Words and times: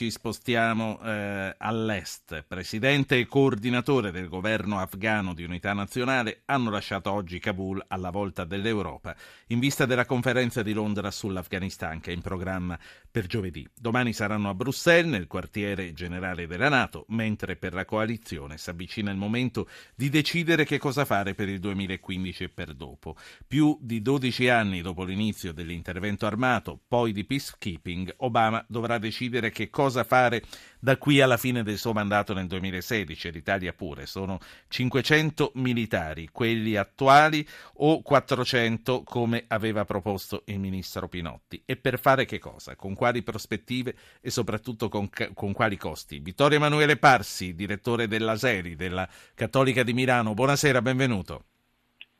ci 0.00 0.10
spostiamo 0.10 0.98
eh, 1.02 1.54
all'est. 1.58 2.42
Presidente 2.48 3.18
e 3.18 3.26
coordinatore 3.26 4.10
del 4.10 4.30
governo 4.30 4.78
afghano 4.78 5.34
di 5.34 5.44
unità 5.44 5.74
nazionale 5.74 6.40
hanno 6.46 6.70
lasciato 6.70 7.12
oggi 7.12 7.38
Kabul 7.38 7.84
alla 7.86 8.08
volta 8.08 8.44
dell'Europa 8.44 9.14
in 9.48 9.58
vista 9.58 9.84
della 9.84 10.06
conferenza 10.06 10.62
di 10.62 10.72
Londra 10.72 11.10
sull'Afghanistan 11.10 12.00
che 12.00 12.12
è 12.12 12.14
in 12.14 12.22
programma 12.22 12.78
per 13.10 13.26
giovedì. 13.26 13.68
Domani 13.74 14.14
saranno 14.14 14.48
a 14.48 14.54
Bruxelles, 14.54 15.10
nel 15.10 15.26
quartiere 15.26 15.92
generale 15.92 16.46
della 16.46 16.70
Nato, 16.70 17.04
mentre 17.08 17.56
per 17.56 17.74
la 17.74 17.84
coalizione 17.84 18.56
si 18.56 18.70
avvicina 18.70 19.10
il 19.10 19.18
momento 19.18 19.68
di 19.94 20.08
decidere 20.08 20.64
che 20.64 20.78
cosa 20.78 21.04
fare 21.04 21.34
per 21.34 21.50
il 21.50 21.58
2015 21.58 22.44
e 22.44 22.48
per 22.48 22.72
dopo. 22.72 23.16
Più 23.46 23.76
di 23.82 24.00
12 24.00 24.48
anni 24.48 24.80
dopo 24.80 25.04
l'inizio 25.04 25.52
dell'intervento 25.52 26.24
armato, 26.24 26.80
poi 26.88 27.12
di 27.12 27.24
peacekeeping, 27.24 28.14
Obama 28.18 28.64
dovrà 28.66 28.96
decidere 28.96 29.50
che 29.50 29.68
cosa 29.68 29.89
fare 30.04 30.42
da 30.78 30.96
qui 30.96 31.20
alla 31.20 31.36
fine 31.36 31.62
del 31.62 31.78
suo 31.78 31.92
mandato 31.92 32.32
nel 32.32 32.46
2016 32.46 33.28
e 33.28 33.30
l'Italia 33.30 33.72
pure. 33.72 34.06
Sono 34.06 34.38
500 34.68 35.52
militari, 35.54 36.28
quelli 36.32 36.76
attuali 36.76 37.46
o 37.74 38.02
400 38.02 39.02
come 39.02 39.44
aveva 39.48 39.84
proposto 39.84 40.42
il 40.46 40.58
ministro 40.58 41.08
Pinotti. 41.08 41.62
E 41.64 41.76
per 41.76 41.98
fare 41.98 42.24
che 42.24 42.38
cosa? 42.38 42.76
Con 42.76 42.94
quali 42.94 43.22
prospettive 43.22 43.94
e 44.20 44.30
soprattutto 44.30 44.88
con, 44.88 45.08
con 45.34 45.52
quali 45.52 45.76
costi? 45.76 46.18
Vittorio 46.18 46.58
Emanuele 46.58 46.96
Parsi, 46.96 47.54
direttore 47.54 48.06
dell'Aseri 48.06 48.76
della 48.76 49.08
Cattolica 49.34 49.82
di 49.82 49.92
Milano. 49.92 50.34
Buonasera, 50.34 50.80
benvenuto. 50.82 51.44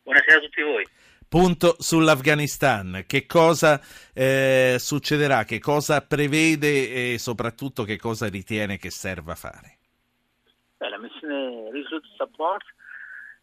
Buonasera 0.02 0.38
a 0.38 0.40
tutti 0.40 0.62
voi. 0.62 0.84
Punto 1.30 1.76
sull'Afghanistan, 1.78 3.04
che 3.06 3.24
cosa 3.24 3.80
eh, 4.12 4.74
succederà, 4.80 5.44
che 5.44 5.60
cosa 5.60 6.04
prevede 6.04 7.12
e 7.12 7.18
soprattutto 7.18 7.84
che 7.84 7.98
cosa 7.98 8.28
ritiene 8.28 8.78
che 8.78 8.90
serva 8.90 9.36
fare? 9.36 9.76
Beh, 10.76 10.88
la 10.88 10.98
missione 10.98 11.70
Resolute 11.70 12.08
Support 12.16 12.64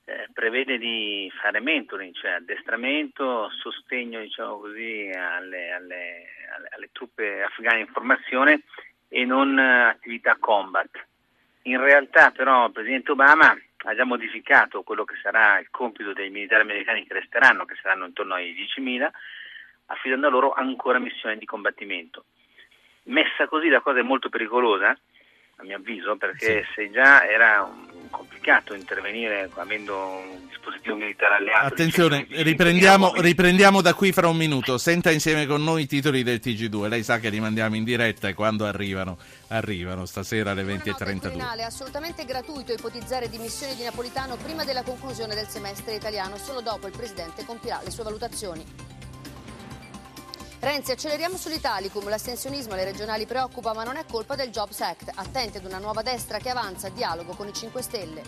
eh, 0.04 0.28
prevede 0.34 0.78
di 0.78 1.32
fare 1.42 1.62
mentoring, 1.62 2.14
cioè 2.14 2.32
addestramento, 2.32 3.50
sostegno 3.62 4.20
diciamo 4.20 4.58
così, 4.60 5.10
alle, 5.16 5.72
alle, 5.72 6.26
alle, 6.76 6.90
truppe 6.92 7.42
afghane 7.42 7.80
in 7.80 7.88
formazione 7.88 8.64
e 9.08 9.24
non 9.24 9.58
eh, 9.58 9.84
attività 9.92 10.36
combat. 10.38 10.90
In 11.62 11.80
realtà 11.80 12.32
però 12.32 12.66
il 12.66 12.74
Presidente 12.74 13.14
Obama 13.14 13.58
ha 13.88 13.96
già 13.96 14.04
modificato 14.04 14.84
quello 14.84 15.06
che 15.06 15.16
sarà 15.22 15.60
il 15.60 15.70
compito 15.72 16.12
dei 16.12 16.30
militari 16.30 16.62
americani 16.62 17.08
che 17.08 17.14
resteranno, 17.14 17.64
che 17.64 17.76
saranno 17.82 18.06
intorno 18.06 18.34
ai 18.34 18.54
10.000, 18.54 19.10
affidando 19.86 20.28
a 20.28 20.30
loro 20.30 20.52
ancora 20.52 21.00
missioni 21.00 21.38
di 21.38 21.46
combattimento. 21.46 22.26
Messa 23.04 23.48
così 23.48 23.70
la 23.70 23.80
cosa 23.80 24.00
è 24.00 24.04
molto 24.04 24.28
pericolosa, 24.28 24.98
a 25.58 25.64
mio 25.64 25.78
avviso, 25.78 26.16
perché 26.18 26.64
sì. 26.64 26.74
se 26.76 26.92
già 26.92 27.28
era 27.28 27.68
complicato 28.10 28.74
intervenire 28.74 29.50
avendo 29.56 29.96
un 29.98 30.48
dispositivo 30.48 30.96
militare 30.96 31.36
alleato. 31.36 31.66
Attenzione, 31.66 32.28
riprendiamo, 32.30 33.14
riprendiamo, 33.16 33.82
da 33.82 33.94
qui 33.94 34.12
fra 34.12 34.28
un 34.28 34.38
minuto. 34.38 34.78
Senta 34.78 35.12
insieme 35.12 35.46
con 35.46 35.64
noi 35.64 35.84
i 35.84 35.88
titoli 35.88 36.24
del 36.24 36.40
TG2. 36.42 36.88
Lei 36.88 37.04
sa 37.04 37.20
che 37.20 37.30
li 37.30 37.40
mandiamo 37.40 37.76
in 37.76 37.84
diretta 37.84 38.28
e 38.28 38.34
quando 38.34 38.66
arrivano, 38.66 39.18
arrivano 39.48 40.06
stasera 40.06 40.52
alle 40.52 40.64
20.32. 40.64 41.58
È 41.58 41.64
assolutamente 41.64 42.24
gratuito 42.26 42.72
ipotizzare 42.72 43.28
dimissioni 43.28 43.76
di 43.76 43.84
Napolitano 43.84 44.36
prima 44.38 44.64
della 44.64 44.84
conclusione 44.84 45.34
del 45.34 45.48
semestre 45.48 45.96
italiano. 45.96 46.38
Solo 46.38 46.62
dopo 46.62 46.88
il 46.88 46.94
Presidente 46.96 47.46
compirà 47.46 47.82
le 47.84 47.90
sue 47.90 48.04
valutazioni. 48.04 48.97
Renzi, 50.68 50.92
acceleriamo 50.92 51.38
sull'Italicum, 51.38 52.10
l'astensionismo 52.10 52.74
alle 52.74 52.84
regionali 52.84 53.26
preoccupa 53.26 53.72
ma 53.72 53.86
non 53.86 53.96
è 53.96 54.04
colpa 54.04 54.36
del 54.36 54.50
Jobs 54.50 54.82
Act. 54.82 55.10
Attenti 55.16 55.60
ad 55.60 55.64
una 55.64 55.78
nuova 55.78 56.02
destra 56.02 56.40
che 56.40 56.50
avanza, 56.50 56.90
dialogo 56.90 57.36
con 57.36 57.48
i 57.48 57.54
5 57.54 57.82
Stelle. 57.82 58.22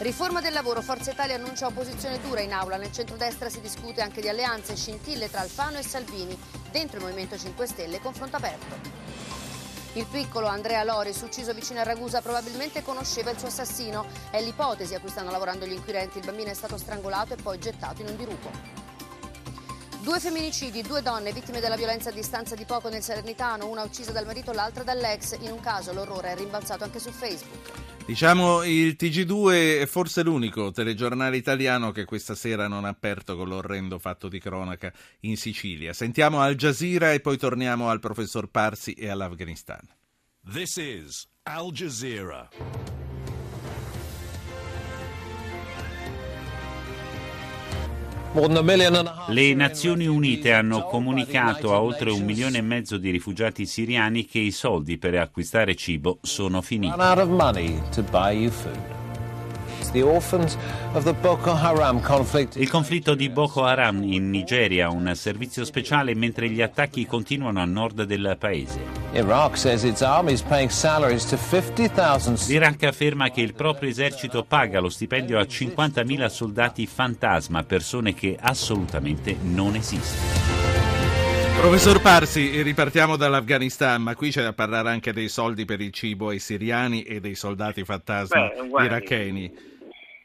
Riforma 0.00 0.42
del 0.42 0.52
lavoro, 0.52 0.82
Forza 0.82 1.12
Italia 1.12 1.36
annuncia 1.36 1.68
opposizione 1.68 2.20
dura 2.20 2.42
in 2.42 2.52
aula, 2.52 2.76
nel 2.76 2.92
centrodestra 2.92 3.48
si 3.48 3.62
discute 3.62 4.02
anche 4.02 4.20
di 4.20 4.28
alleanze, 4.28 4.76
scintille 4.76 5.30
tra 5.30 5.40
Alfano 5.40 5.78
e 5.78 5.82
Salvini, 5.82 6.38
dentro 6.70 6.98
il 6.98 7.04
Movimento 7.04 7.38
5 7.38 7.66
Stelle 7.66 7.98
confronto 7.98 8.36
aperto. 8.36 8.74
Il 9.94 10.04
piccolo 10.04 10.46
Andrea 10.46 10.84
Loris, 10.84 11.22
ucciso 11.22 11.54
vicino 11.54 11.80
a 11.80 11.84
Ragusa, 11.84 12.20
probabilmente 12.20 12.82
conosceva 12.82 13.30
il 13.30 13.38
suo 13.38 13.48
assassino. 13.48 14.04
È 14.28 14.42
l'ipotesi 14.42 14.94
a 14.94 15.00
cui 15.00 15.08
stanno 15.08 15.30
lavorando 15.30 15.64
gli 15.64 15.72
inquirenti. 15.72 16.18
Il 16.18 16.26
bambino 16.26 16.50
è 16.50 16.54
stato 16.54 16.76
strangolato 16.76 17.32
e 17.32 17.36
poi 17.36 17.58
gettato 17.58 18.02
in 18.02 18.08
un 18.08 18.16
dirupo. 18.16 18.85
Due 20.06 20.20
femminicidi, 20.20 20.82
due 20.82 21.02
donne 21.02 21.32
vittime 21.32 21.58
della 21.58 21.74
violenza 21.74 22.10
a 22.10 22.12
distanza 22.12 22.54
di 22.54 22.64
poco 22.64 22.88
nel 22.88 23.02
Salernitano, 23.02 23.68
una 23.68 23.82
uccisa 23.82 24.12
dal 24.12 24.24
marito, 24.24 24.52
l'altra 24.52 24.84
dall'ex. 24.84 25.36
In 25.40 25.50
un 25.50 25.58
caso 25.58 25.92
l'orrore 25.92 26.30
è 26.30 26.36
rimbalzato 26.36 26.84
anche 26.84 27.00
su 27.00 27.10
Facebook. 27.10 28.04
Diciamo 28.06 28.62
il 28.62 28.94
TG2 28.96 29.80
è 29.80 29.86
forse 29.86 30.22
l'unico 30.22 30.70
telegiornale 30.70 31.36
italiano 31.36 31.90
che 31.90 32.04
questa 32.04 32.36
sera 32.36 32.68
non 32.68 32.84
ha 32.84 32.90
aperto 32.90 33.36
con 33.36 33.48
l'orrendo 33.48 33.98
fatto 33.98 34.28
di 34.28 34.38
cronaca 34.38 34.92
in 35.22 35.36
Sicilia. 35.36 35.92
Sentiamo 35.92 36.40
Al 36.40 36.54
Jazeera 36.54 37.12
e 37.12 37.18
poi 37.18 37.36
torniamo 37.36 37.90
al 37.90 37.98
professor 37.98 38.48
Parsi 38.48 38.92
e 38.92 39.08
all'Afghanistan. 39.08 39.80
This 40.48 40.76
is 40.76 41.26
Al 41.42 41.72
Jazeera. 41.72 43.05
Le 49.28 49.54
Nazioni 49.54 50.06
Unite 50.06 50.52
hanno 50.52 50.82
comunicato 50.82 51.72
a 51.72 51.80
oltre 51.80 52.10
un 52.10 52.22
milione 52.22 52.58
e 52.58 52.62
mezzo 52.62 52.98
di 52.98 53.10
rifugiati 53.10 53.64
siriani 53.64 54.26
che 54.26 54.38
i 54.38 54.50
soldi 54.50 54.98
per 54.98 55.14
acquistare 55.14 55.74
cibo 55.74 56.18
sono 56.20 56.60
finiti. 56.60 56.94
Il 62.58 62.68
conflitto 62.68 63.14
di 63.14 63.30
Boko 63.30 63.64
Haram 63.64 64.02
in 64.02 64.28
Nigeria, 64.28 64.90
un 64.90 65.10
servizio 65.14 65.64
speciale 65.64 66.14
mentre 66.14 66.50
gli 66.50 66.60
attacchi 66.60 67.06
continuano 67.06 67.60
a 67.60 67.64
nord 67.64 68.02
del 68.02 68.36
paese. 68.38 69.05
L'Iraq 72.48 72.82
afferma 72.82 73.30
che 73.30 73.40
il 73.40 73.54
proprio 73.54 73.88
esercito 73.88 74.44
paga 74.44 74.78
lo 74.78 74.90
stipendio 74.90 75.38
a 75.38 75.42
50.000 75.42 76.26
soldati 76.26 76.86
fantasma, 76.86 77.62
persone 77.64 78.12
che 78.12 78.36
assolutamente 78.38 79.36
non 79.40 79.74
esistono. 79.74 80.56
Professor 81.58 82.02
Parsi, 82.02 82.60
ripartiamo 82.60 83.16
dall'Afghanistan, 83.16 84.02
ma 84.02 84.14
qui 84.14 84.30
c'è 84.30 84.42
da 84.42 84.52
parlare 84.52 84.90
anche 84.90 85.14
dei 85.14 85.28
soldi 85.28 85.64
per 85.64 85.80
il 85.80 85.92
cibo 85.92 86.28
ai 86.28 86.38
siriani 86.38 87.02
e 87.02 87.18
dei 87.18 87.34
soldati 87.34 87.84
fantasma 87.84 88.48
Beh, 88.48 88.84
iracheni. 88.84 89.50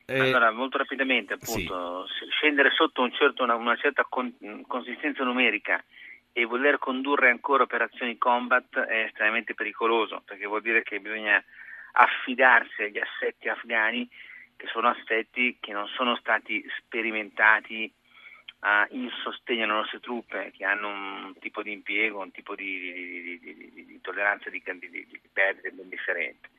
Eh, 0.05 0.19
allora, 0.19 0.51
molto 0.51 0.77
rapidamente, 0.77 1.35
appunto, 1.35 2.05
sì. 2.07 2.29
scendere 2.31 2.71
sotto 2.75 3.01
un 3.01 3.11
certo, 3.13 3.43
una, 3.43 3.55
una, 3.55 3.77
certa 3.77 4.05
con, 4.09 4.33
consistenza 4.67 5.23
numerica 5.23 5.81
e 6.33 6.45
voler 6.45 6.77
condurre 6.77 7.29
ancora 7.29 7.63
operazioni 7.63 8.17
combat 8.17 8.79
è 8.79 9.03
estremamente 9.03 9.53
pericoloso, 9.53 10.21
perché 10.25 10.45
vuol 10.45 10.61
dire 10.61 10.83
che 10.83 10.99
bisogna 10.99 11.43
affidarsi 11.93 12.83
agli 12.83 12.99
assetti 12.99 13.49
afghani, 13.49 14.07
che 14.55 14.67
sono 14.67 14.89
assetti 14.89 15.57
che 15.59 15.73
non 15.73 15.87
sono 15.87 16.15
stati 16.15 16.63
sperimentati 16.77 17.91
uh, 18.61 18.95
in 18.95 19.09
sostegno 19.23 19.63
alle 19.63 19.73
nostre 19.73 19.99
truppe, 19.99 20.51
che 20.55 20.63
hanno 20.63 20.87
un 20.87 21.33
tipo 21.39 21.61
di 21.63 21.71
impiego, 21.71 22.19
un 22.19 22.31
tipo 22.31 22.55
di, 22.55 23.39
di, 23.39 23.39
di, 23.39 23.85
di 23.85 24.01
tolleranza 24.01 24.49
di, 24.49 24.61
perdite 25.33 25.71
ben 25.71 25.89
differente. 25.89 26.49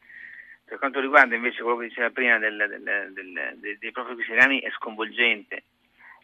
Per 0.65 0.79
quanto 0.79 1.01
riguarda 1.01 1.35
invece 1.35 1.63
quello 1.63 1.79
che 1.79 1.89
diceva 1.89 2.11
prima 2.11 2.39
del, 2.39 2.57
del, 2.57 3.13
del, 3.13 3.79
dei 3.79 3.93
profughi 3.93 4.23
siriani 4.25 4.61
è 4.61 4.71
sconvolgente. 4.71 5.62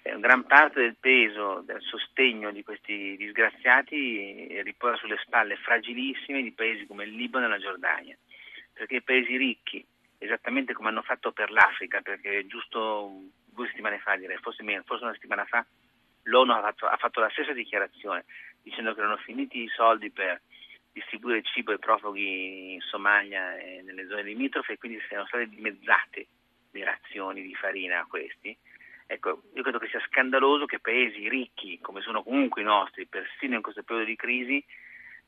Eh, 0.02 0.18
gran 0.20 0.44
parte 0.44 0.80
del 0.80 0.96
peso 0.98 1.62
del 1.64 1.80
sostegno 1.82 2.50
di 2.50 2.62
questi 2.62 3.16
disgraziati 3.16 4.62
riposa 4.62 4.96
sulle 4.96 5.18
spalle 5.24 5.56
fragilissime 5.56 6.42
di 6.42 6.52
paesi 6.52 6.86
come 6.86 7.04
il 7.04 7.14
Libano 7.14 7.46
e 7.46 7.48
la 7.48 7.58
Giordania, 7.58 8.16
perché 8.72 8.96
i 8.96 9.02
paesi 9.02 9.36
ricchi, 9.36 9.84
esattamente 10.18 10.72
come 10.72 10.88
hanno 10.88 11.02
fatto 11.02 11.32
per 11.32 11.50
l'Africa, 11.50 12.00
perché 12.00 12.46
giusto 12.46 13.10
due 13.44 13.66
settimane 13.66 13.98
fa, 13.98 14.16
direi, 14.16 14.38
forse 14.38 14.62
meno, 14.62 14.82
forse 14.84 15.04
una 15.04 15.12
settimana 15.14 15.44
fa, 15.44 15.66
l'ONU 16.24 16.52
ha 16.52 16.60
fatto, 16.60 16.86
ha 16.86 16.96
fatto 16.96 17.20
la 17.20 17.30
stessa 17.30 17.52
dichiarazione, 17.52 18.24
dicendo 18.62 18.94
che 18.94 19.00
erano 19.00 19.16
finiti 19.16 19.62
i 19.62 19.68
soldi 19.68 20.10
per 20.10 20.40
distribuire 20.92 21.42
cibo 21.42 21.72
ai 21.72 21.78
profughi 21.78 22.74
in 22.74 22.80
Somalia 22.80 23.56
e 23.56 23.82
nelle 23.82 24.06
zone 24.06 24.22
limitrofe 24.22 24.74
e 24.74 24.78
quindi 24.78 25.00
siano 25.08 25.26
state 25.26 25.48
dimezzate 25.48 26.26
le 26.72 26.84
razioni 26.84 27.42
di 27.42 27.54
farina 27.54 28.00
a 28.00 28.06
questi. 28.06 28.56
Ecco, 29.10 29.44
io 29.54 29.62
credo 29.62 29.78
che 29.78 29.88
sia 29.88 30.04
scandaloso 30.06 30.66
che 30.66 30.80
paesi 30.80 31.30
ricchi, 31.30 31.78
come 31.80 32.02
sono 32.02 32.22
comunque 32.22 32.60
i 32.60 32.64
nostri, 32.66 33.06
persino 33.06 33.54
in 33.54 33.62
questo 33.62 33.82
periodo 33.82 34.10
di 34.10 34.16
crisi, 34.16 34.62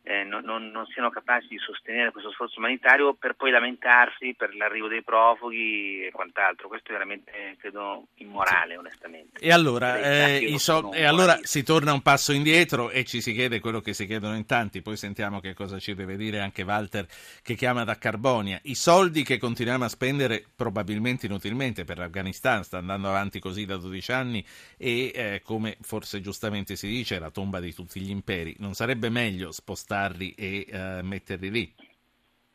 eh, 0.03 0.25
non, 0.25 0.43
non, 0.45 0.71
non, 0.71 0.87
siano 0.87 1.11
capaci 1.11 1.49
di 1.49 1.59
sostenere 1.59 2.11
questo 2.11 2.31
sforzo 2.31 2.59
umanitario 2.59 3.15
per 3.15 3.35
poi 3.35 3.51
lamentarsi 3.51 4.35
per 4.35 4.55
l'arrivo 4.57 4.89
dei 4.89 5.03
profughi 5.03 6.07
e 6.07 6.11
quant'altro. 6.11 6.69
Questo 6.69 6.89
è 6.89 6.93
veramente, 6.93 7.57
credo, 7.59 8.07
immorale, 8.15 8.79
onestamente. 8.79 9.41
E 9.41 9.53
allora, 9.53 10.01
eh, 10.01 10.55
so- 10.59 10.93
e 10.93 11.05
allora 11.05 11.39
si 11.43 11.63
torna 11.63 11.93
un 11.93 12.01
passo 12.01 12.33
indietro 12.33 12.91
e 12.91 13.05
ci 13.05 13.21
si 13.21 13.35
chiede 13.35 13.61
quello 13.61 13.81
che 13.81 13.93
si 13.93 14.07
chiedono 14.07 14.37
in 14.37 14.47
tanti, 14.47 14.81
poi 14.81 14.97
sentiamo 14.97 15.39
che 15.39 15.53
cosa 15.53 15.79
ci 15.79 15.95
deve 15.95 16.17
dire 16.17 16.41
anche 16.41 16.63
Walter 16.63 17.07
che 17.43 17.55
chiama 17.55 17.85
da 17.85 17.99
Carbonia. 17.99 18.59
I 18.63 18.75
soldi 18.75 19.23
che 19.23 19.39
continuiamo 19.39 19.85
a 19.85 19.89
spendere 19.89 20.45
probabilmente 20.57 21.27
inutilmente 21.27 21.85
per 21.85 21.99
l'Afghanistan, 21.99 22.65
sta 22.65 22.79
andando 22.79 23.09
avanti 23.09 23.39
così 23.39 23.67
da 23.67 23.77
12 23.77 24.13
anni 24.13 24.45
e 24.79 25.13
eh, 25.15 25.43
come 25.45 25.77
forse 25.83 26.23
giustamente 26.23 26.75
si 26.75 26.89
dice 26.89 27.17
è 27.17 27.19
la 27.19 27.31
tomba 27.31 27.61
di 27.61 27.75
tutti 27.75 28.01
gli 28.01 28.11
imperi. 28.11 28.57
Non 28.59 28.73
sarebbe 28.73 29.11
meglio 29.11 29.53
spostare 29.53 29.89
spostarli 29.91 30.35
e 30.35 30.67
uh, 30.71 31.05
metterli 31.05 31.51
lì? 31.51 31.75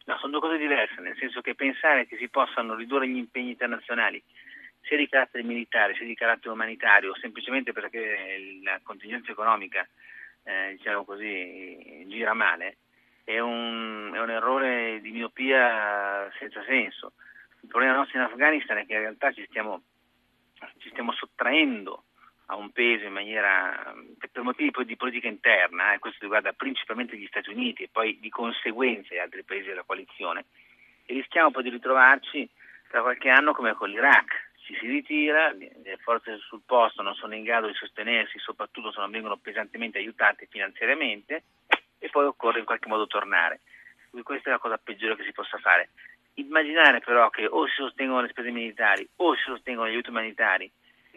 No, 0.05 0.17
sono 0.19 0.31
due 0.31 0.39
cose 0.39 0.57
diverse, 0.57 1.01
nel 1.01 1.17
senso 1.17 1.41
che 1.41 1.55
pensare 1.55 2.07
che 2.07 2.15
si 2.17 2.29
possano 2.29 2.75
ridurre 2.75 3.07
gli 3.07 3.17
impegni 3.17 3.49
internazionali 3.49 4.23
sia 4.81 4.97
di 4.97 5.09
carattere 5.09 5.43
militare 5.43 5.95
sia 5.95 6.05
di 6.05 6.13
carattere 6.13 6.53
umanitario, 6.53 7.15
semplicemente 7.15 7.73
perché 7.73 8.59
la 8.63 8.79
contingenza 8.83 9.31
economica, 9.31 9.85
eh, 10.43 10.75
diciamo 10.77 11.03
così, 11.03 12.05
gira 12.07 12.33
male, 12.33 12.77
è 13.23 13.39
un, 13.39 14.11
è 14.13 14.19
un, 14.19 14.29
errore 14.29 15.01
di 15.01 15.09
miopia 15.09 16.29
senza 16.37 16.63
senso. 16.65 17.13
Il 17.61 17.67
problema 17.69 17.95
nostro 17.95 18.19
in 18.19 18.25
Afghanistan 18.25 18.77
è 18.77 18.85
che 18.85 18.93
in 18.93 18.99
realtà 18.99 19.31
ci 19.31 19.43
stiamo, 19.49 19.81
ci 20.77 20.89
stiamo 20.89 21.13
sottraendo 21.13 22.03
ha 22.47 22.55
un 22.55 22.71
peso 22.71 23.05
in 23.05 23.13
maniera, 23.13 23.93
per 24.31 24.43
motivi 24.43 24.71
di 24.85 24.95
politica 24.95 25.27
interna, 25.27 25.91
e 25.91 25.95
eh, 25.95 25.99
questo 25.99 26.19
riguarda 26.21 26.53
principalmente 26.53 27.17
gli 27.17 27.25
Stati 27.27 27.49
Uniti 27.49 27.83
e 27.83 27.89
poi 27.91 28.19
di 28.19 28.29
conseguenza 28.29 29.13
gli 29.13 29.19
altri 29.19 29.43
paesi 29.43 29.67
della 29.67 29.83
coalizione, 29.83 30.45
e 31.05 31.13
rischiamo 31.13 31.51
poi 31.51 31.63
di 31.63 31.69
ritrovarci 31.69 32.47
tra 32.89 33.01
qualche 33.01 33.29
anno 33.29 33.53
come 33.53 33.73
con 33.73 33.89
l'Iraq. 33.89 34.43
Ci 34.65 34.75
si 34.79 34.87
ritira, 34.87 35.51
le 35.51 35.97
forze 36.01 36.37
sul 36.39 36.61
posto 36.65 37.03
non 37.03 37.13
sono 37.13 37.35
in 37.35 37.43
grado 37.43 37.67
di 37.67 37.75
sostenersi, 37.75 38.39
soprattutto 38.39 38.91
se 38.91 38.99
non 38.99 39.11
vengono 39.11 39.37
pesantemente 39.37 39.99
aiutate 39.99 40.47
finanziariamente, 40.49 41.43
e 41.99 42.09
poi 42.09 42.25
occorre 42.25 42.59
in 42.59 42.65
qualche 42.65 42.87
modo 42.87 43.05
tornare. 43.05 43.61
Quindi 44.09 44.25
questa 44.25 44.49
è 44.49 44.51
la 44.53 44.59
cosa 44.59 44.77
peggiore 44.77 45.15
che 45.15 45.23
si 45.23 45.33
possa 45.33 45.57
fare. 45.59 45.89
Immaginare 46.35 46.99
però 46.99 47.29
che 47.29 47.45
o 47.45 47.67
si 47.67 47.75
sostengono 47.75 48.21
le 48.21 48.29
spese 48.29 48.49
militari 48.49 49.07
o 49.17 49.35
si 49.35 49.43
sostengono 49.43 49.87
gli 49.87 49.91
aiuti 49.91 50.09
umanitari 50.09 50.71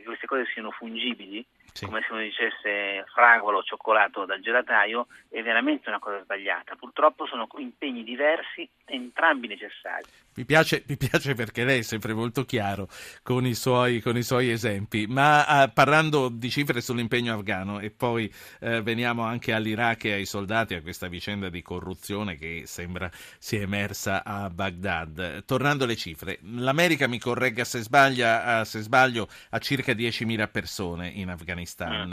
queste 0.08 0.26
cose 0.26 0.50
siano 0.52 0.70
fungibili, 0.70 1.44
sì. 1.72 1.84
come 1.84 2.02
se 2.06 2.12
uno 2.12 2.22
dicesse 2.22 3.04
fragolo, 3.12 3.62
cioccolato 3.62 4.24
dal 4.24 4.40
gelataio, 4.40 5.06
è 5.28 5.42
veramente 5.42 5.88
una 5.88 5.98
cosa 5.98 6.20
sbagliata. 6.22 6.74
Purtroppo 6.76 7.26
sono 7.26 7.46
impegni 7.58 8.02
diversi, 8.04 8.68
entrambi 8.84 9.46
necessari. 9.46 10.04
Mi 10.34 10.44
piace, 10.44 10.84
mi 10.86 10.96
piace, 10.96 11.34
perché 11.34 11.64
lei 11.64 11.80
è 11.80 11.82
sempre 11.82 12.14
molto 12.14 12.44
chiaro 12.44 12.88
con 13.22 13.44
i 13.44 13.54
suoi, 13.54 14.00
con 14.00 14.16
i 14.16 14.22
suoi 14.22 14.50
esempi, 14.50 15.06
ma 15.08 15.64
uh, 15.64 15.72
parlando 15.72 16.28
di 16.28 16.48
cifre 16.48 16.80
sull'impegno 16.80 17.34
afghano 17.34 17.80
e 17.80 17.90
poi 17.90 18.32
uh, 18.60 18.80
veniamo 18.82 19.22
anche 19.22 19.52
all'Iraq 19.52 20.04
e 20.04 20.12
ai 20.12 20.26
soldati, 20.26 20.74
a 20.74 20.82
questa 20.82 21.08
vicenda 21.08 21.48
di 21.48 21.60
corruzione 21.60 22.36
che 22.36 22.62
sembra 22.66 23.10
sia 23.38 23.60
emersa 23.60 24.22
a 24.24 24.48
Baghdad. 24.48 25.44
Tornando 25.44 25.84
alle 25.84 25.96
cifre, 25.96 26.38
l'America, 26.42 27.08
mi 27.08 27.18
corregga 27.18 27.64
se, 27.64 27.80
sbaglia, 27.80 28.60
uh, 28.60 28.64
se 28.64 28.80
sbaglio, 28.80 29.28
ha 29.50 29.58
circa 29.58 29.92
10.000 29.92 30.50
persone 30.50 31.08
in 31.08 31.30
Afghanistan. 31.30 31.57
Mm. 31.60 32.12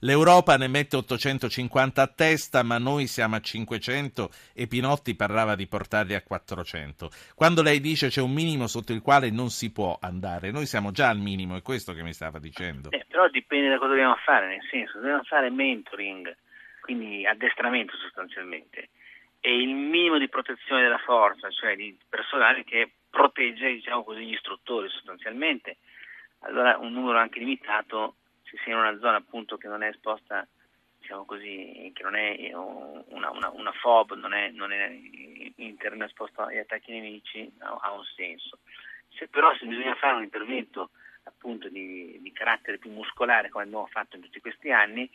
L'Europa 0.00 0.56
ne 0.56 0.68
mette 0.68 0.96
850 0.96 2.02
a 2.02 2.06
testa, 2.06 2.62
ma 2.62 2.78
noi 2.78 3.06
siamo 3.06 3.36
a 3.36 3.40
500 3.40 4.30
e 4.54 4.66
Pinotti 4.66 5.14
parlava 5.14 5.54
di 5.54 5.66
portarli 5.66 6.14
a 6.14 6.22
400. 6.22 7.10
Quando 7.34 7.62
lei 7.62 7.80
dice 7.80 8.08
c'è 8.08 8.20
un 8.20 8.32
minimo 8.32 8.66
sotto 8.66 8.92
il 8.92 9.02
quale 9.02 9.30
non 9.30 9.50
si 9.50 9.72
può 9.72 9.98
andare. 10.00 10.50
Noi 10.50 10.66
siamo 10.66 10.90
già 10.92 11.08
al 11.08 11.18
minimo, 11.18 11.56
è 11.56 11.62
questo 11.62 11.92
che 11.92 12.02
mi 12.02 12.12
stava 12.12 12.38
dicendo. 12.38 12.90
Eh, 12.90 13.04
però 13.08 13.28
dipende 13.28 13.68
da 13.68 13.78
cosa 13.78 13.90
dobbiamo 13.90 14.16
fare, 14.16 14.46
nel 14.48 14.66
senso, 14.70 14.98
dobbiamo 14.98 15.22
fare 15.24 15.50
mentoring, 15.50 16.36
quindi 16.80 17.26
addestramento 17.26 17.96
sostanzialmente, 17.96 18.90
e 19.40 19.56
il 19.56 19.74
minimo 19.74 20.18
di 20.18 20.28
protezione 20.28 20.82
della 20.82 20.98
forza, 20.98 21.50
cioè 21.50 21.76
di 21.76 21.96
personale 22.08 22.64
che 22.64 22.90
protegge 23.10 23.72
diciamo 23.72 24.04
così, 24.04 24.24
gli 24.24 24.32
istruttori 24.32 24.88
sostanzialmente. 24.88 25.78
Allora 26.40 26.76
un 26.76 26.92
numero 26.92 27.18
anche 27.18 27.38
limitato, 27.38 28.16
se 28.66 28.70
in 28.72 28.76
una 28.76 28.98
zona 28.98 29.16
appunto 29.18 29.56
che 29.56 29.68
non 29.68 29.82
è 29.82 29.88
esposta 29.88 30.46
diciamo 30.98 31.24
così, 31.24 31.92
che 31.94 32.02
non 32.02 32.16
è 32.16 32.52
una, 32.52 33.30
una, 33.30 33.50
una 33.50 33.72
FOB, 33.72 34.14
non 34.14 34.32
è, 34.32 34.50
non 34.50 34.72
è 34.72 34.90
interno 35.56 36.04
esposto 36.04 36.42
agli 36.42 36.58
attacchi 36.58 36.90
nemici, 36.90 37.48
ha, 37.60 37.78
ha, 37.80 37.92
un 37.92 38.02
senso. 38.16 38.58
Se 39.10 39.28
però 39.28 39.54
se 39.54 39.66
bisogna 39.66 39.94
fare 39.94 40.16
un 40.16 40.24
intervento 40.24 40.90
appunto 41.22 41.68
di, 41.68 42.18
di 42.20 42.32
carattere 42.32 42.78
più 42.78 42.90
muscolare, 42.90 43.50
come 43.50 43.64
abbiamo 43.64 43.86
fatto 43.86 44.16
in 44.16 44.22
tutti 44.22 44.40
questi 44.40 44.72
anni, 44.72 45.08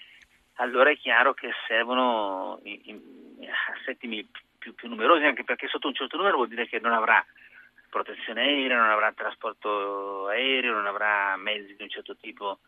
allora 0.56 0.92
è 0.92 0.98
chiaro 0.98 1.34
che 1.34 1.52
servono 1.68 2.62
assetti 3.76 4.30
più, 4.58 4.74
più 4.74 4.88
numerosi, 4.88 5.26
anche 5.26 5.44
perché 5.44 5.68
sotto 5.68 5.88
un 5.88 5.94
certo 5.94 6.16
numero 6.16 6.38
vuol 6.38 6.48
dire 6.48 6.68
che 6.68 6.80
non 6.80 6.94
avrà 6.94 7.26
protezione 7.90 8.44
aerea, 8.44 8.78
non 8.78 8.90
avrà 8.90 9.12
trasporto 9.12 10.28
aereo, 10.28 10.74
non 10.74 10.88
avrà 10.88 11.36
mezzi 11.36 11.76
di 11.76 11.84
un 11.84 11.90
certo 11.90 12.16
tipo 12.16 12.60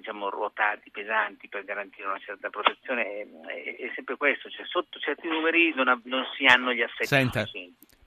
diciamo, 0.00 0.28
ruotati, 0.28 0.90
pesanti 0.90 1.48
per 1.48 1.64
garantire 1.64 2.08
una 2.08 2.18
certa 2.18 2.50
protezione, 2.50 3.04
è, 3.04 3.26
è, 3.46 3.76
è 3.76 3.92
sempre 3.94 4.16
questo, 4.16 4.50
cioè, 4.50 4.66
sotto 4.66 4.98
certi 4.98 5.28
numeri 5.28 5.72
non, 5.74 5.88
ha, 5.88 6.00
non, 6.04 6.24
si 6.36 6.44
hanno 6.44 6.72
gli 6.72 6.82
assetti 6.82 7.06
Senta. 7.06 7.44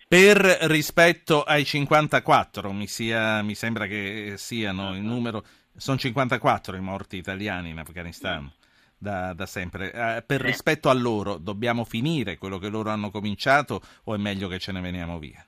Per 0.07 0.37
rispetto 0.67 1.43
ai 1.43 1.65
54, 1.65 2.71
mi, 2.71 2.87
sia, 2.87 3.41
mi 3.41 3.55
sembra 3.55 3.87
che 3.87 4.33
siano 4.37 4.93
il 4.93 5.01
numero, 5.01 5.43
sono 5.75 5.97
54 5.97 6.75
i 6.75 6.81
morti 6.81 7.17
italiani 7.17 7.69
in 7.69 7.79
Afghanistan. 7.79 8.51
Da, 8.95 9.33
da, 9.33 9.45
sempre. 9.45 9.91
Eh, 9.91 10.23
per 10.25 10.39
sì. 10.39 10.45
rispetto 10.45 10.89
a 10.89 10.93
loro, 10.93 11.37
dobbiamo 11.37 11.83
finire 11.83 12.37
quello 12.37 12.57
che 12.57 12.69
loro 12.69 12.89
hanno 12.89 13.11
cominciato 13.11 13.81
o 14.05 14.15
è 14.15 14.17
meglio 14.17 14.47
che 14.47 14.59
ce 14.59 14.71
ne 14.71 14.79
veniamo 14.79 15.19
via? 15.19 15.45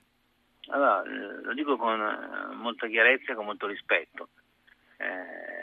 Allora, 0.68 1.02
lo 1.04 1.54
dico 1.54 1.76
con 1.76 1.98
eh, 1.98 2.54
molta 2.54 2.86
chiarezza 2.86 3.32
e 3.32 3.34
con 3.34 3.46
molto 3.46 3.66
rispetto. 3.66 4.28
Eh, 4.98 5.55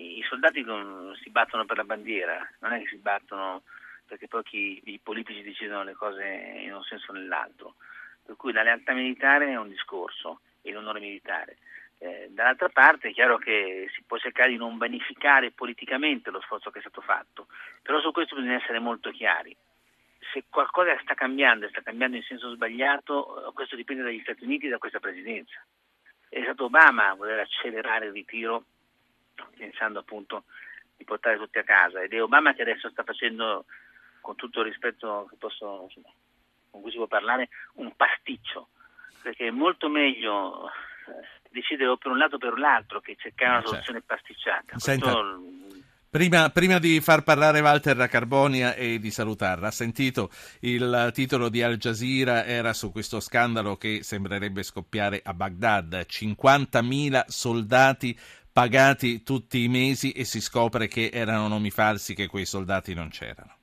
I 0.00 0.22
soldati 0.28 0.62
non 0.62 1.14
si 1.22 1.30
battono 1.30 1.64
per 1.64 1.76
la 1.76 1.84
bandiera, 1.84 2.48
non 2.60 2.72
è 2.72 2.80
che 2.80 2.88
si 2.88 2.96
battono 2.96 3.62
perché 4.06 4.26
poi 4.26 4.42
chi, 4.42 4.80
i 4.86 4.98
politici 5.00 5.42
decidono 5.42 5.84
le 5.84 5.94
cose 5.94 6.24
in 6.24 6.74
un 6.74 6.82
senso 6.82 7.12
o 7.12 7.14
nell'altro. 7.14 7.76
Per 8.24 8.34
cui 8.36 8.52
la 8.52 8.62
lealtà 8.62 8.92
militare 8.92 9.48
è 9.48 9.56
un 9.56 9.68
discorso 9.68 10.40
e 10.62 10.72
l'onore 10.72 11.00
militare. 11.00 11.58
Eh, 11.98 12.28
dall'altra 12.30 12.68
parte 12.70 13.08
è 13.08 13.12
chiaro 13.12 13.36
che 13.36 13.88
si 13.94 14.02
può 14.02 14.16
cercare 14.16 14.50
di 14.50 14.56
non 14.56 14.78
vanificare 14.78 15.52
politicamente 15.52 16.30
lo 16.30 16.40
sforzo 16.40 16.70
che 16.70 16.78
è 16.78 16.80
stato 16.80 17.02
fatto, 17.02 17.46
però 17.82 18.00
su 18.00 18.10
questo 18.10 18.34
bisogna 18.34 18.56
essere 18.56 18.78
molto 18.78 19.10
chiari. 19.10 19.54
Se 20.32 20.44
qualcosa 20.48 20.98
sta 21.02 21.14
cambiando 21.14 21.66
e 21.66 21.68
sta 21.68 21.82
cambiando 21.82 22.16
in 22.16 22.22
senso 22.22 22.52
sbagliato, 22.52 23.52
questo 23.54 23.76
dipende 23.76 24.02
dagli 24.02 24.20
Stati 24.20 24.44
Uniti 24.44 24.66
e 24.66 24.70
da 24.70 24.78
questa 24.78 24.98
presidenza. 24.98 25.62
È 26.28 26.40
stato 26.42 26.64
Obama 26.64 27.10
a 27.10 27.14
voler 27.14 27.40
accelerare 27.40 28.06
il 28.06 28.12
ritiro 28.12 28.64
pensando 29.56 30.00
appunto 30.00 30.44
di 30.96 31.04
portare 31.04 31.38
tutti 31.38 31.58
a 31.58 31.64
casa. 31.64 32.02
Ed 32.02 32.12
è 32.12 32.22
Obama 32.22 32.52
che 32.54 32.62
adesso 32.62 32.90
sta 32.90 33.02
facendo 33.02 33.64
con 34.20 34.36
tutto 34.36 34.60
il 34.60 34.66
rispetto 34.66 35.26
che 35.30 35.36
posso, 35.36 35.88
con 36.70 36.80
cui 36.82 36.90
si 36.90 36.96
può 36.96 37.06
parlare 37.06 37.48
un 37.74 37.94
pasticcio. 37.96 38.68
Perché 39.22 39.48
è 39.48 39.50
molto 39.50 39.88
meglio 39.88 40.68
eh, 40.68 41.40
decidere 41.50 41.90
o 41.90 41.96
per 41.96 42.12
un 42.12 42.18
lato 42.18 42.36
o 42.36 42.38
per 42.38 42.58
l'altro 42.58 43.00
che 43.00 43.16
cercare 43.18 43.58
una 43.58 43.66
soluzione 43.66 44.00
certo. 44.00 44.14
pasticciata. 44.14 44.78
Senta, 44.78 45.14
prima, 46.08 46.48
prima, 46.50 46.78
di 46.78 47.00
far 47.00 47.22
parlare 47.22 47.60
Walter 47.60 48.08
Carbonia 48.08 48.74
e 48.74 48.98
di 48.98 49.10
salutarla 49.10 49.68
ha 49.68 49.72
sentito 49.72 50.30
il 50.60 51.10
titolo 51.12 51.48
di 51.48 51.62
Al 51.62 51.76
Jazeera 51.76 52.44
era 52.44 52.72
su 52.72 52.90
questo 52.92 53.20
scandalo 53.20 53.76
che 53.76 54.02
sembrerebbe 54.02 54.62
scoppiare 54.62 55.20
a 55.24 55.34
Baghdad. 55.34 56.06
50.000 56.08 57.24
soldati 57.26 58.18
pagati 58.52 59.22
tutti 59.22 59.62
i 59.62 59.68
mesi 59.68 60.12
e 60.12 60.24
si 60.24 60.40
scopre 60.40 60.88
che 60.88 61.10
erano 61.12 61.48
nomi 61.48 61.70
falsi, 61.70 62.14
che 62.14 62.26
quei 62.26 62.44
soldati 62.44 62.94
non 62.94 63.08
c'erano. 63.08 63.56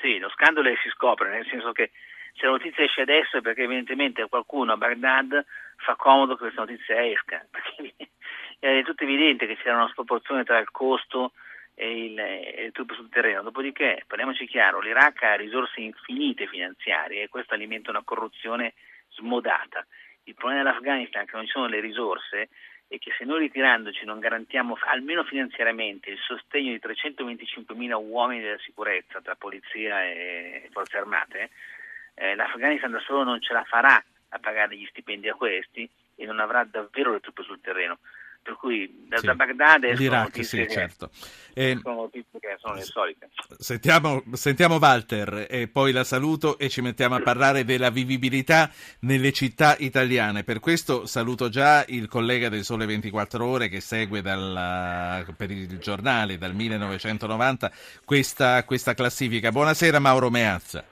Sì, 0.00 0.18
lo 0.18 0.28
scandalo 0.30 0.68
si 0.82 0.88
scopre, 0.90 1.30
nel 1.30 1.46
senso 1.48 1.72
che 1.72 1.90
se 2.34 2.46
la 2.46 2.52
notizia 2.52 2.84
esce 2.84 3.02
adesso 3.02 3.38
è 3.38 3.40
perché 3.40 3.62
evidentemente 3.62 4.26
qualcuno 4.28 4.72
a 4.72 4.76
Baghdad 4.76 5.44
fa 5.76 5.94
comodo 5.96 6.34
che 6.34 6.42
questa 6.42 6.62
notizia 6.62 7.04
esca, 7.04 7.44
perché 7.50 7.94
è 8.58 8.82
tutto 8.84 9.04
evidente 9.04 9.46
che 9.46 9.56
c'era 9.56 9.76
una 9.76 9.88
sproporzione 9.88 10.44
tra 10.44 10.58
il 10.58 10.70
costo 10.70 11.32
e, 11.74 12.04
il, 12.04 12.18
e 12.18 12.70
truppe 12.72 12.94
sul 12.94 13.08
terreno. 13.08 13.42
Dopodiché, 13.42 14.04
parliamoci 14.06 14.46
chiaro, 14.46 14.80
l'Iraq 14.80 15.22
ha 15.22 15.34
risorse 15.34 15.80
infinite 15.80 16.46
finanziarie 16.46 17.22
e 17.22 17.28
questo 17.28 17.54
alimenta 17.54 17.90
una 17.90 18.02
corruzione 18.04 18.74
smodata. 19.10 19.86
Il 20.24 20.34
problema 20.34 20.62
dell'Afghanistan 20.62 21.22
è 21.22 21.26
che 21.26 21.36
non 21.36 21.44
ci 21.44 21.50
sono 21.50 21.66
le 21.66 21.80
risorse 21.80 22.48
e 22.92 22.98
che 22.98 23.10
se 23.16 23.24
noi 23.24 23.38
ritirandoci 23.38 24.04
non 24.04 24.18
garantiamo 24.18 24.76
almeno 24.92 25.24
finanziariamente 25.24 26.10
il 26.10 26.18
sostegno 26.18 26.72
di 26.72 26.80
325.000 26.84 27.94
uomini 27.94 28.42
della 28.42 28.58
sicurezza 28.58 29.22
tra 29.22 29.34
polizia 29.34 30.04
e 30.04 30.68
forze 30.70 30.98
armate, 30.98 31.48
eh, 32.12 32.34
l'Afghanistan 32.34 32.90
da 32.90 33.00
solo 33.00 33.24
non 33.24 33.40
ce 33.40 33.54
la 33.54 33.64
farà 33.64 33.94
a 34.28 34.38
pagare 34.38 34.76
gli 34.76 34.84
stipendi 34.90 35.30
a 35.30 35.34
questi 35.34 35.88
e 36.16 36.26
non 36.26 36.38
avrà 36.38 36.64
davvero 36.64 37.12
le 37.12 37.20
truppe 37.20 37.42
sul 37.44 37.62
terreno 37.62 37.96
per 38.42 38.56
cui 38.56 39.04
da, 39.06 39.18
sì. 39.18 39.26
da 39.26 39.34
Baghdad 39.34 39.84
escono 39.84 40.00
L'Iraq, 40.00 40.44
sì, 40.44 40.66
certo. 40.68 41.10
Eh, 41.54 41.78
sono 41.82 42.10
che 42.10 42.56
sono 42.58 42.74
le 42.74 42.82
solite. 42.82 43.28
Sentiamo, 43.58 44.22
sentiamo, 44.32 44.76
Walter 44.76 45.46
e 45.48 45.68
poi 45.68 45.92
la 45.92 46.02
saluto 46.02 46.58
e 46.58 46.68
ci 46.68 46.80
mettiamo 46.80 47.14
a 47.14 47.20
parlare 47.20 47.64
della 47.64 47.90
vivibilità 47.90 48.70
nelle 49.00 49.32
città 49.32 49.76
italiane. 49.78 50.44
Per 50.44 50.60
questo 50.60 51.06
saluto 51.06 51.48
già 51.48 51.84
il 51.88 52.08
collega 52.08 52.48
del 52.48 52.64
Sole 52.64 52.86
24 52.86 53.46
Ore 53.46 53.68
che 53.68 53.80
segue 53.80 54.22
dal, 54.22 55.24
per 55.36 55.50
il 55.50 55.78
giornale 55.78 56.36
dal 56.36 56.54
1990 56.54 57.70
questa, 58.04 58.64
questa 58.64 58.94
classifica. 58.94 59.52
Buonasera 59.52 59.98
Mauro 59.98 60.30
Meazza. 60.30 60.91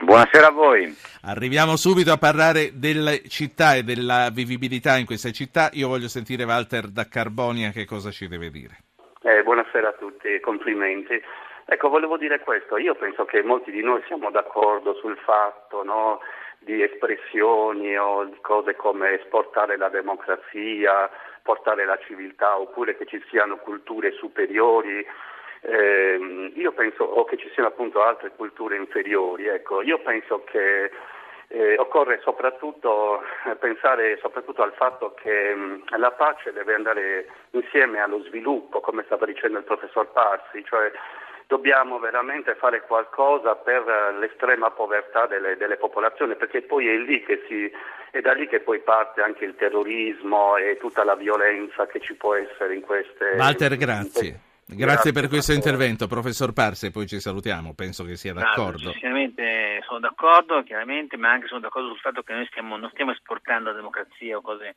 Buonasera 0.00 0.48
a 0.48 0.50
voi. 0.50 0.92
Arriviamo 1.22 1.76
subito 1.76 2.12
a 2.12 2.18
parlare 2.18 2.72
delle 2.74 3.22
città 3.28 3.74
e 3.74 3.82
della 3.82 4.28
vivibilità 4.32 4.96
in 4.96 5.06
queste 5.06 5.32
città. 5.32 5.70
Io 5.72 5.88
voglio 5.88 6.08
sentire 6.08 6.44
Walter 6.44 6.88
da 6.88 7.06
Carbonia 7.08 7.70
che 7.70 7.86
cosa 7.86 8.10
ci 8.10 8.26
deve 8.28 8.50
dire. 8.50 8.78
Eh, 9.22 9.42
buonasera 9.42 9.88
a 9.88 9.92
tutti, 9.92 10.38
complimenti. 10.40 11.20
Ecco, 11.66 11.88
volevo 11.88 12.18
dire 12.18 12.40
questo, 12.40 12.76
io 12.76 12.94
penso 12.94 13.24
che 13.24 13.42
molti 13.42 13.70
di 13.70 13.82
noi 13.82 14.02
siamo 14.06 14.30
d'accordo 14.30 14.94
sul 14.96 15.16
fatto 15.16 15.82
no, 15.82 16.20
di 16.58 16.82
espressioni 16.82 17.96
o 17.96 18.24
di 18.24 18.36
cose 18.42 18.76
come 18.76 19.18
esportare 19.18 19.78
la 19.78 19.88
democrazia, 19.88 21.08
portare 21.42 21.86
la 21.86 21.98
civiltà, 22.04 22.58
oppure 22.58 22.98
che 22.98 23.06
ci 23.06 23.22
siano 23.30 23.56
culture 23.56 24.12
superiori 24.12 25.06
eh, 25.66 26.52
io 26.54 26.72
penso 26.72 27.04
o 27.04 27.24
che 27.24 27.36
ci 27.36 27.50
siano 27.54 27.68
appunto 27.68 28.02
altre 28.02 28.32
culture 28.36 28.76
inferiori. 28.76 29.46
Ecco, 29.46 29.82
io 29.82 29.98
penso 30.00 30.44
che 30.44 30.90
eh, 31.48 31.76
occorre 31.78 32.20
soprattutto 32.22 33.22
eh, 33.46 33.54
pensare 33.56 34.18
soprattutto 34.20 34.62
al 34.62 34.72
fatto 34.74 35.14
che 35.14 35.54
mh, 35.54 35.96
la 35.98 36.10
pace 36.10 36.52
deve 36.52 36.74
andare 36.74 37.26
insieme 37.50 38.00
allo 38.00 38.22
sviluppo, 38.24 38.80
come 38.80 39.04
stava 39.06 39.26
dicendo 39.26 39.58
il 39.58 39.64
professor 39.64 40.06
Parsi, 40.12 40.64
cioè 40.64 40.90
dobbiamo 41.46 41.98
veramente 41.98 42.54
fare 42.54 42.82
qualcosa 42.82 43.54
per 43.54 44.16
l'estrema 44.18 44.70
povertà 44.70 45.26
delle, 45.26 45.56
delle 45.56 45.76
popolazioni, 45.76 46.36
perché 46.36 46.62
poi 46.62 46.88
è 46.88 46.96
lì 46.96 47.22
che 47.22 47.44
si, 47.46 47.70
è 48.10 48.20
da 48.20 48.32
lì 48.32 48.48
che 48.48 48.60
poi 48.60 48.80
parte 48.80 49.20
anche 49.20 49.44
il 49.44 49.54
terrorismo 49.54 50.56
e 50.56 50.78
tutta 50.78 51.04
la 51.04 51.14
violenza 51.14 51.86
che 51.86 52.00
ci 52.00 52.14
può 52.14 52.34
essere 52.34 52.74
in 52.74 52.80
queste... 52.80 53.34
Walter, 53.36 53.76
grazie. 53.76 54.26
In 54.28 54.34
Grazie, 54.66 55.12
per 55.12 55.28
questo 55.28 55.52
intervento, 55.52 56.06
professor 56.06 56.52
Parse, 56.52 56.90
poi 56.90 57.06
ci 57.06 57.20
salutiamo, 57.20 57.74
penso 57.74 58.04
che 58.04 58.16
sia 58.16 58.32
d'accordo. 58.32 58.92
Sicuramente 58.92 59.82
sono 59.86 60.00
d'accordo, 60.00 60.62
chiaramente, 60.62 61.16
ma 61.16 61.30
anche 61.30 61.46
sono 61.46 61.60
d'accordo 61.60 61.88
sul 61.88 61.98
fatto 61.98 62.22
che 62.22 62.32
noi 62.32 62.46
stiamo, 62.46 62.76
non 62.76 62.90
stiamo 62.90 63.12
esportando 63.12 63.70
la 63.70 63.76
democrazia 63.76 64.36
o 64.36 64.40
cose 64.40 64.76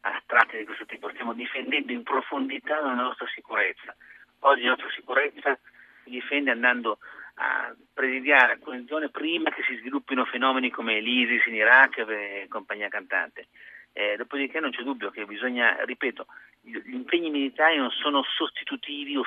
astratte 0.00 0.58
di 0.58 0.64
questo 0.64 0.84
tipo, 0.86 1.10
stiamo 1.10 1.32
difendendo 1.32 1.92
in 1.92 2.02
profondità 2.02 2.80
la 2.80 2.94
nostra 2.94 3.26
sicurezza. 3.34 3.94
Oggi 4.40 4.62
la 4.62 4.70
nostra 4.70 4.90
sicurezza 4.94 5.58
si 6.04 6.10
difende 6.10 6.50
andando 6.50 6.98
a 7.36 7.74
presidiare 7.92 8.52
alcune 8.52 8.84
zone 8.86 9.08
prima 9.08 9.50
che 9.50 9.62
si 9.66 9.76
sviluppino 9.78 10.24
fenomeni 10.24 10.70
come 10.70 11.00
l'ISIS 11.00 11.46
in 11.46 11.54
Iraq 11.54 11.98
e 11.98 12.46
compagnia 12.48 12.88
cantante. 12.88 13.48
Eh, 13.96 14.16
dopodiché 14.16 14.58
non 14.58 14.72
c'è 14.72 14.82
dubbio 14.82 15.10
che 15.10 15.24
bisogna, 15.24 15.84
ripeto, 15.84 16.26
gli 16.62 16.92
impegni 16.92 17.30
militari 17.30 17.76
non 17.76 17.90
sono 17.90 18.24
sostitutivi 18.24 19.16
o, 19.16 19.22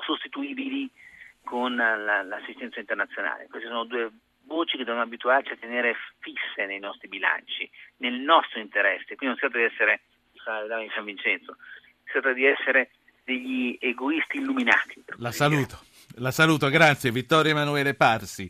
sostituibili 0.00 0.90
con 1.42 1.74
la, 1.74 2.22
l'assistenza 2.22 2.80
internazionale. 2.80 3.46
Queste 3.48 3.68
sono 3.68 3.84
due 3.84 4.10
voci 4.44 4.72
che 4.72 4.84
dobbiamo 4.84 5.00
abituarci 5.00 5.52
a 5.52 5.56
tenere 5.56 5.96
fisse 6.18 6.66
nei 6.66 6.80
nostri 6.80 7.08
bilanci, 7.08 7.68
nel 7.98 8.14
nostro 8.20 8.60
interesse. 8.60 9.16
Qui 9.16 9.26
non 9.26 9.36
si 9.36 9.40
tratta 9.40 9.56
di 9.56 9.64
essere, 9.64 10.00
in 10.34 10.90
San 10.94 11.04
Vincenzo, 11.04 11.56
si 12.04 12.12
tratta 12.12 12.32
di 12.32 12.44
essere 12.44 12.90
degli 13.24 13.78
egoisti 13.80 14.36
illuminati. 14.36 15.02
La 15.16 15.32
saluto. 15.32 15.80
La 16.16 16.30
saluto, 16.30 16.68
grazie. 16.68 17.10
Vittorio 17.10 17.52
Emanuele 17.52 17.94
Parsi. 17.94 18.48